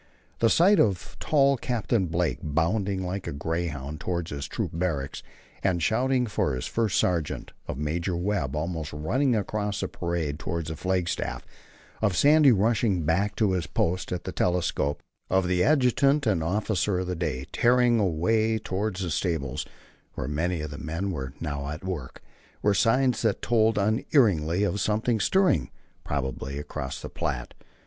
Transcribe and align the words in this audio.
The 0.39 0.49
sight 0.49 0.79
of 0.79 1.15
tall 1.19 1.57
Captain 1.57 2.07
Blake 2.07 2.39
bounding 2.41 3.05
like 3.05 3.27
a 3.27 3.31
greyhound 3.31 3.99
toward 3.99 4.29
his 4.29 4.47
troop 4.47 4.71
barracks, 4.73 5.21
and 5.61 5.79
shouting 5.83 6.25
for 6.25 6.55
his 6.55 6.65
first 6.65 6.97
sergeant, 6.99 7.51
of 7.67 7.77
Major 7.77 8.17
Webb 8.17 8.55
almost 8.55 8.93
running 8.93 9.35
across 9.35 9.79
the 9.79 9.87
parade 9.87 10.39
toward 10.39 10.65
the 10.65 10.75
flagstaff, 10.75 11.45
of 12.01 12.17
Sandy 12.17 12.51
rushing 12.51 13.03
back 13.03 13.35
to 13.35 13.51
his 13.51 13.67
post 13.67 14.11
at 14.11 14.23
the 14.23 14.31
telescope, 14.31 15.03
of 15.29 15.47
the 15.47 15.63
adjutant 15.63 16.25
and 16.25 16.43
officer 16.43 16.97
of 16.97 17.05
the 17.05 17.15
day 17.15 17.45
tearing 17.51 17.99
away 17.99 18.57
toward 18.57 18.95
the 18.95 19.11
stables, 19.11 19.67
where 20.15 20.27
many 20.27 20.61
of 20.61 20.71
the 20.71 20.79
men 20.79 21.11
were 21.11 21.33
now 21.39 21.69
at 21.69 21.83
work, 21.83 22.23
were 22.63 22.73
signs 22.73 23.21
that 23.21 23.43
told 23.43 23.77
unerringly 23.77 24.63
of 24.63 24.81
something 24.81 25.19
stirring, 25.19 25.69
probably 26.03 26.57
across 26.57 26.99
the 26.99 27.07
Platte. 27.07 27.53